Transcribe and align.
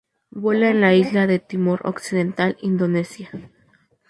Vuela 0.31 0.71
en 0.71 0.81
la 0.81 0.95
isla 0.95 1.27
de 1.27 1.37
Timor 1.37 1.81
occidental, 1.85 2.57
Indonesia. 2.63 3.29